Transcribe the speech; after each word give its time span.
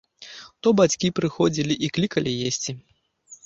То 0.63 0.69
бацькі 0.79 1.11
прыходзілі 1.21 1.79
і 1.87 1.93
клікалі 2.01 2.37
есці. 2.51 2.71